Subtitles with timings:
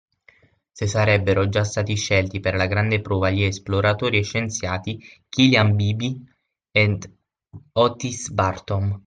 [0.71, 6.37] Se sarebbero già stati scelti per la grande prova gli esploratori e scienziati Killiam Beebe
[6.71, 7.07] ed
[7.73, 8.99] Otis Bartom